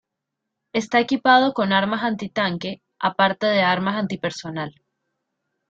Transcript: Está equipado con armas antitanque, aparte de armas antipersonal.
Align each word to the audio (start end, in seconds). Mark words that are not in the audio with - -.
Está 0.73 0.99
equipado 0.99 1.53
con 1.53 1.71
armas 1.73 2.01
antitanque, 2.01 2.81
aparte 2.97 3.45
de 3.45 3.61
armas 3.61 3.97
antipersonal. 3.97 4.73